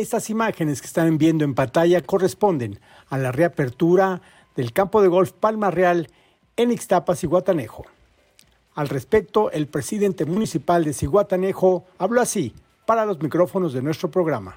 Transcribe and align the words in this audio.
Estas 0.00 0.30
imágenes 0.30 0.80
que 0.80 0.86
están 0.86 1.18
viendo 1.18 1.44
en 1.44 1.54
pantalla 1.54 2.00
corresponden 2.00 2.80
a 3.10 3.18
la 3.18 3.32
reapertura 3.32 4.22
del 4.56 4.72
campo 4.72 5.02
de 5.02 5.08
golf 5.08 5.32
Palma 5.32 5.70
Real 5.70 6.08
en 6.56 6.72
Ixtapas 6.72 7.22
y 7.22 7.26
Guatanejo. 7.26 7.84
Al 8.74 8.88
respecto, 8.88 9.50
el 9.50 9.66
presidente 9.66 10.24
municipal 10.24 10.84
de 10.84 10.94
Ciguatanejo 10.94 11.84
habló 11.98 12.22
así 12.22 12.54
para 12.86 13.04
los 13.04 13.20
micrófonos 13.20 13.74
de 13.74 13.82
nuestro 13.82 14.10
programa. 14.10 14.56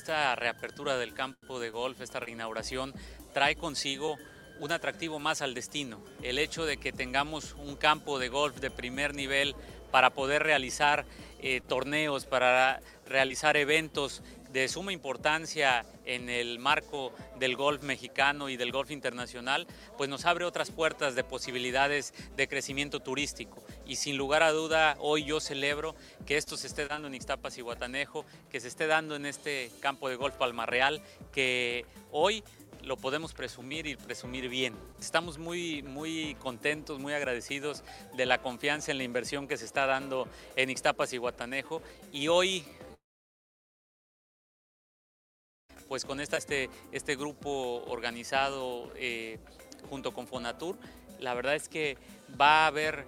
Esta 0.00 0.34
reapertura 0.34 0.96
del 0.96 1.12
campo 1.12 1.60
de 1.60 1.68
golf, 1.68 2.00
esta 2.00 2.20
reinauguración, 2.20 2.94
trae 3.34 3.54
consigo 3.54 4.16
un 4.58 4.72
atractivo 4.72 5.18
más 5.18 5.42
al 5.42 5.52
destino. 5.52 6.02
El 6.22 6.38
hecho 6.38 6.64
de 6.64 6.78
que 6.78 6.90
tengamos 6.90 7.54
un 7.58 7.76
campo 7.76 8.18
de 8.18 8.30
golf 8.30 8.60
de 8.60 8.70
primer 8.70 9.14
nivel 9.14 9.54
para 9.90 10.08
poder 10.08 10.42
realizar 10.42 11.04
eh, 11.40 11.60
torneos, 11.60 12.24
para 12.24 12.80
realizar 13.04 13.58
eventos 13.58 14.22
de 14.52 14.68
suma 14.68 14.92
importancia 14.92 15.84
en 16.04 16.28
el 16.28 16.58
marco 16.58 17.12
del 17.38 17.56
golf 17.56 17.82
mexicano 17.82 18.48
y 18.48 18.56
del 18.56 18.72
golf 18.72 18.90
internacional, 18.90 19.66
pues 19.96 20.10
nos 20.10 20.24
abre 20.24 20.44
otras 20.44 20.70
puertas 20.70 21.14
de 21.14 21.24
posibilidades 21.24 22.12
de 22.36 22.48
crecimiento 22.48 23.00
turístico. 23.00 23.62
Y 23.86 23.96
sin 23.96 24.16
lugar 24.16 24.42
a 24.42 24.52
duda, 24.52 24.96
hoy 25.00 25.24
yo 25.24 25.40
celebro 25.40 25.94
que 26.26 26.36
esto 26.36 26.56
se 26.56 26.66
esté 26.66 26.86
dando 26.86 27.08
en 27.08 27.14
Ixtapas 27.14 27.58
y 27.58 27.60
Guatanejo, 27.60 28.24
que 28.50 28.60
se 28.60 28.68
esté 28.68 28.86
dando 28.86 29.16
en 29.16 29.26
este 29.26 29.70
campo 29.80 30.08
de 30.08 30.16
golf 30.16 30.34
Palmarreal, 30.34 31.00
que 31.32 31.84
hoy 32.10 32.42
lo 32.82 32.96
podemos 32.96 33.34
presumir 33.34 33.86
y 33.86 33.96
presumir 33.96 34.48
bien. 34.48 34.74
Estamos 34.98 35.38
muy, 35.38 35.82
muy 35.82 36.34
contentos, 36.36 36.98
muy 36.98 37.12
agradecidos 37.12 37.82
de 38.16 38.26
la 38.26 38.40
confianza 38.40 38.90
en 38.90 38.98
la 38.98 39.04
inversión 39.04 39.48
que 39.48 39.56
se 39.56 39.64
está 39.64 39.86
dando 39.86 40.28
en 40.56 40.70
Ixtapas 40.70 41.12
y 41.12 41.18
Guatanejo 41.18 41.82
y 42.12 42.28
hoy 42.28 42.64
pues 45.90 46.04
con 46.04 46.20
esta, 46.20 46.36
este, 46.36 46.70
este 46.92 47.16
grupo 47.16 47.82
organizado 47.88 48.92
eh, 48.94 49.40
junto 49.88 50.14
con 50.14 50.28
Fonatur, 50.28 50.78
la 51.18 51.34
verdad 51.34 51.56
es 51.56 51.68
que 51.68 51.98
va 52.40 52.62
a 52.62 52.66
haber 52.68 53.06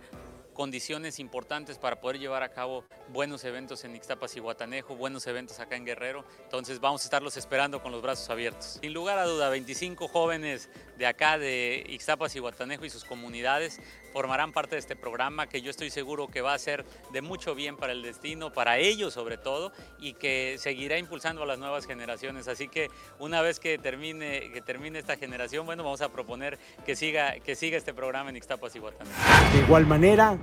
condiciones 0.53 1.19
importantes 1.19 1.79
para 1.79 2.01
poder 2.01 2.19
llevar 2.19 2.43
a 2.43 2.51
cabo 2.51 2.85
buenos 3.09 3.45
eventos 3.45 3.85
en 3.85 3.97
Ixtapas 3.97 4.37
y 4.37 4.41
Guatanejo, 4.41 4.97
buenos 4.97 5.27
eventos 5.27 5.61
acá 5.61 5.77
en 5.77 5.85
Guerrero. 5.85 6.25
Entonces 6.45 6.81
vamos 6.81 7.03
a 7.03 7.05
estarlos 7.05 7.37
esperando 7.37 7.83
con 7.83 7.93
los 7.93 8.03
brazos 8.03 8.29
abiertos. 8.31 8.79
Sin 8.81 8.93
lugar 8.93 9.19
a 9.19 9.25
duda, 9.25 9.49
25 9.49 10.09
jóvenes 10.09 10.69
de 10.99 11.07
acá 11.07 11.39
de 11.39 11.85
Ixtapas 11.89 12.37
y 12.37 12.39
Guatanejo 12.39 12.85
y 12.85 12.91
sus 12.91 13.05
comunidades 13.05 13.81
formarán 14.13 14.53
parte 14.53 14.77
de 14.77 14.81
este 14.81 14.95
programa 14.95 15.47
que 15.47 15.63
yo 15.63 15.71
estoy 15.71 15.91
seguro 15.91 16.29
que 16.29 16.43
va 16.43 16.53
a 16.55 16.59
ser 16.59 16.85
de 17.13 17.23
mucho 17.23 17.55
bien 17.55 17.77
para 17.77 17.93
el 17.93 18.03
destino, 18.03 18.53
para 18.53 18.79
ellos 18.79 19.15
sobre 19.15 19.39
todo, 19.39 19.73
y 19.99 20.13
que 20.13 20.57
seguirá 20.59 20.99
impulsando 20.99 21.43
a 21.43 21.47
las 21.47 21.59
nuevas 21.59 21.87
generaciones. 21.87 22.47
Así 22.47 22.69
que 22.69 22.91
una 23.19 23.41
vez 23.41 23.59
que 23.59 23.79
termine, 23.79 24.51
que 24.53 24.61
termine 24.61 24.99
esta 24.99 25.17
generación, 25.17 25.67
bueno, 25.67 25.83
vamos 25.83 26.03
a 26.03 26.11
proponer 26.11 26.59
que 26.85 26.95
siga, 26.95 27.41
que 27.41 27.57
siga 27.57 27.79
este 27.79 27.95
programa 27.95 28.31
en 28.31 28.37
Ixtapas 28.37 28.77
y 28.77 28.79
Guatanejo. 28.79 29.17
De 29.55 29.61
igual 29.61 29.87
manera, 29.87 30.39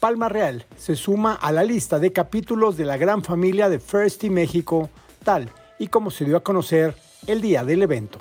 Palma 0.00 0.28
Real 0.28 0.66
se 0.76 0.96
suma 0.96 1.34
a 1.34 1.50
la 1.50 1.64
lista 1.64 1.98
de 1.98 2.12
capítulos 2.12 2.76
de 2.76 2.84
la 2.84 2.96
gran 2.96 3.22
familia 3.22 3.68
de 3.68 3.78
First 3.78 4.24
y 4.24 4.30
México, 4.30 4.90
tal 5.24 5.50
y 5.78 5.86
como 5.88 6.10
se 6.10 6.24
dio 6.24 6.36
a 6.36 6.42
conocer 6.42 6.94
el 7.26 7.40
día 7.40 7.64
del 7.64 7.82
evento. 7.82 8.18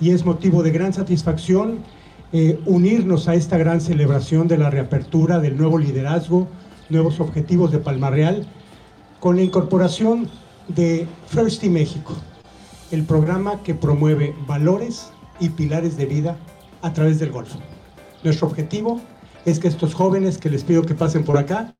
Y 0.00 0.10
es 0.10 0.24
motivo 0.24 0.62
de 0.62 0.70
gran 0.70 0.92
satisfacción 0.92 1.78
eh, 2.32 2.60
unirnos 2.64 3.28
a 3.28 3.34
esta 3.34 3.58
gran 3.58 3.80
celebración 3.80 4.46
de 4.46 4.58
la 4.58 4.70
reapertura 4.70 5.40
del 5.40 5.56
nuevo 5.56 5.78
liderazgo, 5.78 6.48
nuevos 6.88 7.18
objetivos 7.18 7.72
de 7.72 7.78
Palma 7.78 8.10
Real, 8.10 8.46
con 9.18 9.36
la 9.36 9.42
incorporación 9.42 10.30
de 10.68 11.06
First 11.26 11.64
y 11.64 11.70
México, 11.70 12.14
el 12.90 13.04
programa 13.04 13.62
que 13.62 13.74
promueve 13.74 14.34
valores 14.46 15.10
y 15.40 15.48
pilares 15.48 15.96
de 15.96 16.06
vida 16.06 16.36
a 16.82 16.92
través 16.92 17.18
del 17.18 17.30
golf. 17.30 17.54
Nuestro 18.22 18.46
objetivo 18.46 19.00
es 19.44 19.58
que 19.58 19.68
estos 19.68 19.94
jóvenes 19.94 20.38
que 20.38 20.50
les 20.50 20.64
pido 20.64 20.82
que 20.82 20.94
pasen 20.94 21.24
por 21.24 21.38
acá 21.38 21.74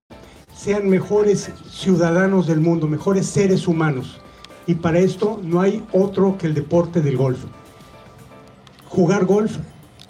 sean 0.55 0.89
mejores 0.89 1.51
ciudadanos 1.71 2.47
del 2.47 2.61
mundo, 2.61 2.87
mejores 2.87 3.27
seres 3.27 3.67
humanos. 3.67 4.21
Y 4.67 4.75
para 4.75 4.99
esto 4.99 5.41
no 5.43 5.61
hay 5.61 5.83
otro 5.93 6.37
que 6.39 6.47
el 6.47 6.55
deporte 6.55 7.01
del 7.01 7.17
golf. 7.17 7.39
Jugar 8.89 9.25
golf 9.25 9.57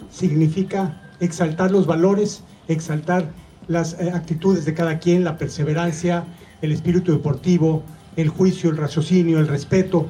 significa 0.09 1.01
exaltar 1.19 1.71
los 1.71 1.85
valores, 1.85 2.43
exaltar 2.67 3.31
las 3.67 3.93
eh, 3.93 4.11
actitudes 4.13 4.65
de 4.65 4.73
cada 4.73 4.99
quien, 4.99 5.23
la 5.23 5.37
perseverancia, 5.37 6.25
el 6.61 6.71
espíritu 6.71 7.11
deportivo, 7.11 7.83
el 8.15 8.29
juicio, 8.29 8.69
el 8.69 8.77
raciocinio, 8.77 9.39
el 9.39 9.47
respeto. 9.47 10.07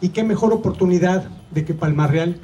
Y 0.00 0.10
qué 0.10 0.22
mejor 0.22 0.52
oportunidad 0.52 1.28
de 1.50 1.64
que 1.64 1.74
Palmarreal 1.74 2.38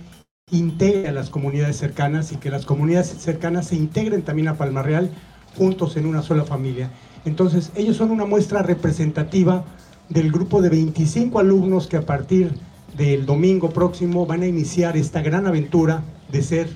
integre 0.51 1.09
a 1.09 1.13
las 1.13 1.31
comunidades 1.31 1.77
cercanas 1.77 2.33
y 2.33 2.37
que 2.37 2.51
las 2.51 2.67
comunidades 2.67 3.09
cercanas 3.19 3.69
se 3.69 3.77
integren 3.77 4.23
también 4.23 4.49
a 4.49 4.57
Palmarreal 4.57 5.11
juntos 5.57 5.97
en 5.97 6.07
una 6.07 6.23
sola 6.23 6.45
familia. 6.45 6.91
Entonces, 7.25 7.73
ellos 7.75 7.97
son 7.97 8.11
una 8.11 8.27
muestra 8.27 8.63
representativa 8.63 9.65
del 10.09 10.31
grupo 10.31 10.61
de 10.61 10.69
25 10.69 11.39
alumnos 11.39 11.87
que 11.87 11.97
a 11.97 12.03
partir 12.03 12.53
del 12.97 13.25
domingo 13.25 13.71
próximo 13.71 14.27
van 14.27 14.43
a 14.43 14.47
iniciar 14.47 14.97
esta 14.97 15.23
gran 15.23 15.47
aventura 15.47 16.03
de 16.31 16.43
ser 16.43 16.69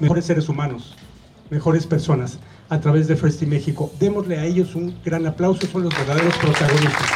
mejores 0.00 0.24
seres 0.24 0.48
humanos, 0.48 0.96
mejores 1.50 1.86
personas 1.86 2.38
a 2.70 2.80
través 2.80 3.06
de 3.06 3.16
First 3.16 3.42
México. 3.42 3.92
Démosle 4.00 4.38
a 4.38 4.44
ellos 4.44 4.74
un 4.74 4.98
gran 5.04 5.26
aplauso, 5.26 5.66
son 5.66 5.82
los 5.82 5.94
verdaderos 5.94 6.34
protagonistas. 6.38 7.10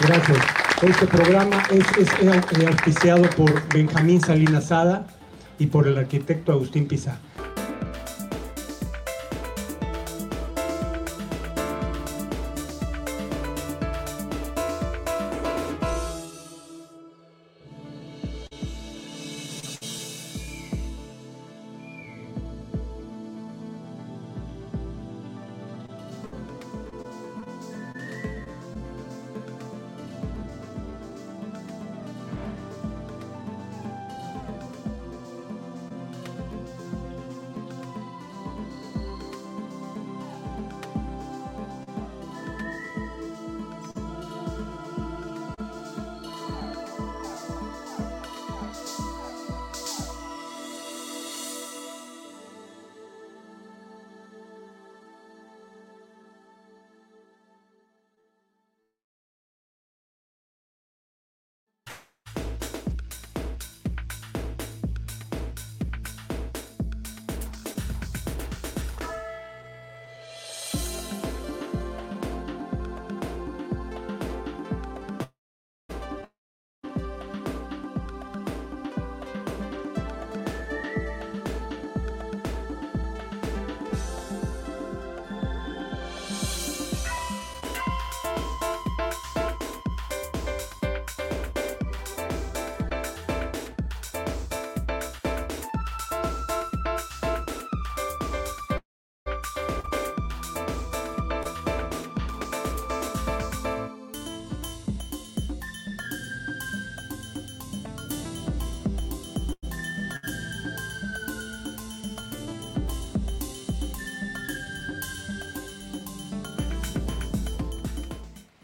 Gracias. 0.00 0.61
Este 0.82 1.06
programa 1.06 1.62
es, 1.70 1.86
es, 1.96 2.66
auspiciado 2.66 3.22
por 3.30 3.68
Benjamín 3.68 4.20
Salinas 4.20 4.64
Sada 4.64 5.06
y 5.60 5.66
por 5.66 5.86
el 5.86 5.96
arquitecto 5.96 6.50
Agustín 6.50 6.88
Pizarro. 6.88 7.20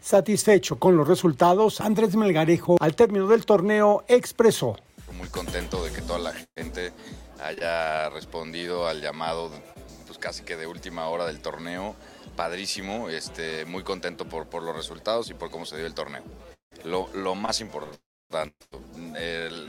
Satisfecho 0.09 0.79
con 0.79 0.97
los 0.97 1.07
resultados, 1.07 1.81
Andrés 1.81 2.15
Melgarejo 2.15 2.77
al 2.79 2.95
término 2.95 3.27
del 3.27 3.45
torneo 3.45 4.05
expresó. 4.07 4.75
Muy 5.15 5.27
contento 5.27 5.83
de 5.83 5.91
que 5.91 6.01
toda 6.01 6.17
la 6.17 6.33
gente 6.57 6.91
haya 7.39 8.09
respondido 8.09 8.87
al 8.87 9.01
llamado 9.01 9.51
pues 10.07 10.17
casi 10.17 10.41
que 10.41 10.57
de 10.57 10.65
última 10.65 11.07
hora 11.09 11.27
del 11.27 11.41
torneo. 11.41 11.93
Padrísimo, 12.35 13.07
este, 13.09 13.65
muy 13.65 13.83
contento 13.83 14.25
por, 14.25 14.47
por 14.47 14.63
los 14.63 14.75
resultados 14.75 15.29
y 15.29 15.35
por 15.35 15.51
cómo 15.51 15.67
se 15.67 15.77
dio 15.77 15.85
el 15.85 15.93
torneo. 15.93 16.23
Lo, 16.85 17.07
lo 17.13 17.35
más 17.35 17.61
importante, 17.61 18.65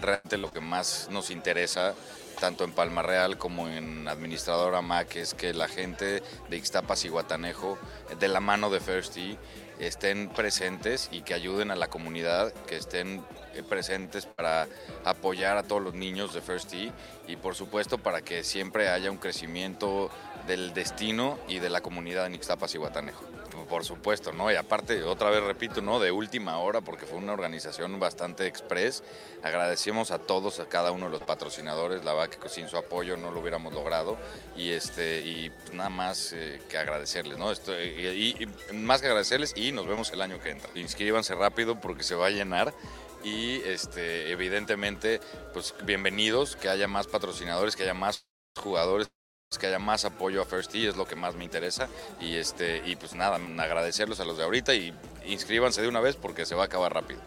realmente 0.00 0.38
lo 0.38 0.50
que 0.50 0.60
más 0.60 1.08
nos 1.10 1.30
interesa 1.30 1.94
tanto 2.40 2.64
en 2.64 2.72
Palma 2.72 3.02
Real 3.02 3.36
como 3.36 3.68
en 3.68 4.08
Administradora 4.08 4.80
MAC, 4.80 5.16
es 5.16 5.34
que 5.34 5.52
la 5.52 5.68
gente 5.68 6.22
de 6.48 6.56
Ixtapas 6.56 7.04
y 7.04 7.08
Guatanejo, 7.10 7.78
de 8.18 8.28
la 8.28 8.40
mano 8.40 8.70
de 8.70 8.80
First 8.80 9.18
e, 9.18 9.36
estén 9.78 10.28
presentes 10.30 11.08
y 11.12 11.20
que 11.20 11.34
ayuden 11.34 11.70
a 11.70 11.76
la 11.76 11.88
comunidad, 11.88 12.52
que 12.66 12.76
estén 12.76 13.22
eh, 13.54 13.62
presentes 13.62 14.24
para 14.24 14.66
apoyar 15.04 15.58
a 15.58 15.62
todos 15.62 15.82
los 15.82 15.94
niños 15.94 16.32
de 16.32 16.40
First 16.40 16.72
e, 16.72 16.92
y 17.28 17.36
por 17.36 17.54
supuesto 17.54 17.98
para 17.98 18.22
que 18.22 18.42
siempre 18.42 18.88
haya 18.88 19.10
un 19.10 19.18
crecimiento 19.18 20.10
del 20.46 20.74
destino 20.74 21.38
y 21.48 21.58
de 21.58 21.70
la 21.70 21.80
comunidad 21.80 22.26
en 22.26 22.34
Ixtapas 22.34 22.74
y 22.74 22.78
Guatanejo. 22.78 23.24
Por 23.68 23.84
supuesto, 23.84 24.32
¿no? 24.32 24.50
Y 24.50 24.56
aparte, 24.56 25.04
otra 25.04 25.30
vez 25.30 25.42
repito, 25.44 25.80
¿no? 25.80 26.00
De 26.00 26.10
última 26.10 26.58
hora, 26.58 26.80
porque 26.80 27.06
fue 27.06 27.18
una 27.18 27.32
organización 27.32 28.00
bastante 28.00 28.46
express. 28.46 29.04
Agradecemos 29.42 30.10
a 30.10 30.18
todos, 30.18 30.58
a 30.58 30.66
cada 30.66 30.90
uno 30.90 31.06
de 31.06 31.12
los 31.12 31.22
patrocinadores. 31.22 32.04
La 32.04 32.12
verdad 32.12 32.36
que 32.36 32.48
sin 32.48 32.68
su 32.68 32.76
apoyo 32.76 33.16
no 33.16 33.30
lo 33.30 33.40
hubiéramos 33.40 33.72
logrado. 33.72 34.18
Y 34.56 34.70
este 34.70 35.20
y 35.20 35.52
nada 35.72 35.90
más 35.90 36.32
eh, 36.32 36.60
que 36.68 36.78
agradecerles, 36.78 37.38
¿no? 37.38 37.52
Esto, 37.52 37.72
y, 37.80 38.48
más 38.72 39.00
que 39.00 39.06
agradecerles 39.06 39.52
y 39.56 39.70
nos 39.70 39.86
vemos 39.86 40.10
el 40.10 40.20
año 40.20 40.40
que 40.40 40.50
entra. 40.50 40.70
Inscríbanse 40.74 41.34
rápido 41.34 41.80
porque 41.80 42.02
se 42.02 42.16
va 42.16 42.26
a 42.26 42.30
llenar 42.30 42.74
y 43.22 43.56
este, 43.62 44.32
evidentemente, 44.32 45.20
pues 45.52 45.74
bienvenidos, 45.84 46.56
que 46.56 46.68
haya 46.68 46.88
más 46.88 47.06
patrocinadores, 47.06 47.76
que 47.76 47.82
haya 47.84 47.94
más 47.94 48.26
jugadores 48.56 49.10
que 49.58 49.66
haya 49.66 49.80
más 49.80 50.04
apoyo 50.04 50.42
a 50.42 50.44
First 50.44 50.74
es 50.74 50.96
lo 50.96 51.06
que 51.06 51.16
más 51.16 51.34
me 51.34 51.44
interesa. 51.44 51.88
Y 52.20 52.36
este 52.36 52.82
y 52.86 52.94
pues 52.94 53.14
nada 53.14 53.38
agradecerlos 53.58 54.20
a 54.20 54.24
los 54.24 54.38
de 54.38 54.44
ahorita 54.44 54.74
y 54.74 54.94
inscríbanse 55.26 55.82
de 55.82 55.88
una 55.88 56.00
vez 56.00 56.16
porque 56.16 56.46
se 56.46 56.54
va 56.54 56.62
a 56.62 56.66
acabar 56.66 56.94
rápido 56.94 57.20